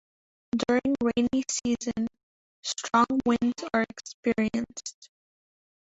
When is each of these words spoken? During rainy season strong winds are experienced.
During 0.67 0.95
rainy 1.03 1.43
season 1.47 2.07
strong 2.63 3.05
winds 3.23 3.63
are 3.71 3.85
experienced. 3.87 5.11